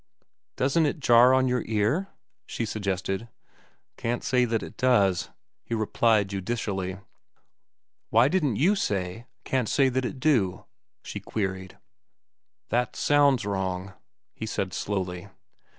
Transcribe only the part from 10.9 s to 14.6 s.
she queried. "That sounds wrong," he